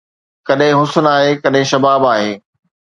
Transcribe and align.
ڪڏهن 0.47 0.77
حسن 0.79 1.11
آهي، 1.11 1.37
ڪڏهن 1.45 1.71
شباب 1.75 2.11
آهي 2.15 2.31